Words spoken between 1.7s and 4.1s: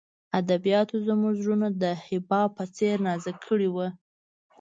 د حباب په څېر نازک کړي وو